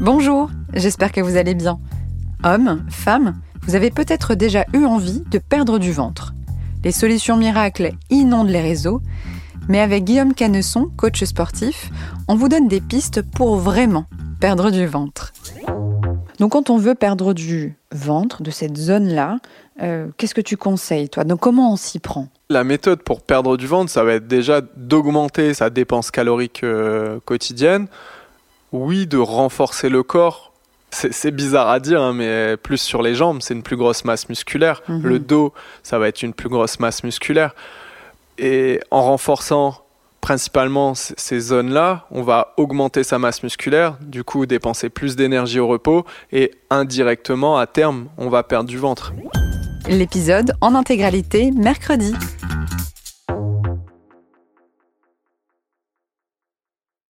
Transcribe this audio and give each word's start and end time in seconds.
Bonjour, 0.00 0.48
j'espère 0.74 1.10
que 1.10 1.20
vous 1.20 1.36
allez 1.36 1.54
bien. 1.54 1.80
Hommes, 2.44 2.84
femmes, 2.88 3.34
vous 3.62 3.74
avez 3.74 3.90
peut-être 3.90 4.36
déjà 4.36 4.64
eu 4.72 4.84
envie 4.84 5.24
de 5.28 5.38
perdre 5.38 5.80
du 5.80 5.90
ventre. 5.90 6.34
Les 6.84 6.92
solutions 6.92 7.36
miracles 7.36 7.90
inondent 8.08 8.48
les 8.48 8.60
réseaux, 8.60 9.02
mais 9.68 9.80
avec 9.80 10.04
Guillaume 10.04 10.34
Canesson, 10.34 10.88
coach 10.96 11.24
sportif, 11.24 11.90
on 12.28 12.36
vous 12.36 12.48
donne 12.48 12.68
des 12.68 12.80
pistes 12.80 13.22
pour 13.22 13.56
vraiment 13.56 14.04
perdre 14.40 14.70
du 14.70 14.86
ventre. 14.86 15.32
Donc 16.38 16.52
quand 16.52 16.70
on 16.70 16.78
veut 16.78 16.94
perdre 16.94 17.34
du 17.34 17.76
ventre, 17.90 18.44
de 18.44 18.52
cette 18.52 18.76
zone-là, 18.76 19.38
euh, 19.82 20.06
qu'est-ce 20.16 20.34
que 20.34 20.40
tu 20.40 20.56
conseilles 20.56 21.08
toi? 21.08 21.24
Donc 21.24 21.40
comment 21.40 21.72
on 21.72 21.76
s'y 21.76 21.98
prend? 21.98 22.28
La 22.50 22.62
méthode 22.62 23.02
pour 23.02 23.20
perdre 23.20 23.56
du 23.56 23.66
ventre, 23.66 23.90
ça 23.90 24.04
va 24.04 24.14
être 24.14 24.28
déjà 24.28 24.60
d'augmenter 24.76 25.54
sa 25.54 25.70
dépense 25.70 26.12
calorique 26.12 26.62
euh, 26.62 27.18
quotidienne. 27.24 27.88
Oui, 28.72 29.06
de 29.06 29.18
renforcer 29.18 29.88
le 29.88 30.02
corps. 30.02 30.52
C'est 30.90 31.30
bizarre 31.30 31.68
à 31.68 31.80
dire, 31.80 32.00
hein, 32.00 32.14
mais 32.14 32.56
plus 32.56 32.78
sur 32.78 33.02
les 33.02 33.14
jambes, 33.14 33.38
c'est 33.42 33.52
une 33.52 33.62
plus 33.62 33.76
grosse 33.76 34.04
masse 34.06 34.28
musculaire. 34.28 34.82
Mhm. 34.88 35.02
Le 35.02 35.18
dos, 35.18 35.52
ça 35.82 35.98
va 35.98 36.08
être 36.08 36.22
une 36.22 36.32
plus 36.32 36.48
grosse 36.48 36.80
masse 36.80 37.04
musculaire. 37.04 37.54
Et 38.38 38.80
en 38.90 39.02
renforçant 39.02 39.82
principalement 40.20 40.94
ces 40.94 41.40
zones-là, 41.40 42.06
on 42.10 42.22
va 42.22 42.54
augmenter 42.56 43.04
sa 43.04 43.18
masse 43.18 43.42
musculaire, 43.42 43.96
du 44.00 44.24
coup 44.24 44.46
dépenser 44.46 44.88
plus 44.88 45.16
d'énergie 45.16 45.60
au 45.60 45.68
repos 45.68 46.04
et 46.32 46.50
indirectement, 46.70 47.58
à 47.58 47.66
terme, 47.66 48.08
on 48.16 48.28
va 48.28 48.42
perdre 48.42 48.68
du 48.68 48.78
ventre. 48.78 49.12
L'épisode 49.88 50.52
en 50.60 50.74
intégralité 50.74 51.50
mercredi. 51.52 52.14